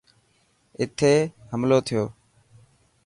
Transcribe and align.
اٿي 0.81 1.13
حملو 1.51 1.79
ٿيو. 1.87 2.03